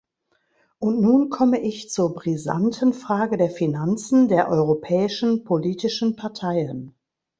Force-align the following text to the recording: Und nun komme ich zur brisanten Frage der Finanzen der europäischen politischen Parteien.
Und 0.79 0.99
nun 0.99 1.29
komme 1.29 1.61
ich 1.61 1.91
zur 1.91 2.15
brisanten 2.15 2.91
Frage 2.93 3.37
der 3.37 3.51
Finanzen 3.51 4.29
der 4.29 4.49
europäischen 4.49 5.43
politischen 5.43 6.15
Parteien. 6.15 6.95